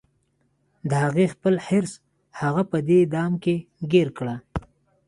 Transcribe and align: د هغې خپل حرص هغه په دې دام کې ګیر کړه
د 0.89 0.91
هغې 1.03 1.25
خپل 1.33 1.53
حرص 1.67 1.93
هغه 2.41 2.61
په 2.71 2.77
دې 2.89 2.99
دام 3.15 3.31
کې 3.43 3.55
ګیر 3.91 4.07
کړه 4.17 4.35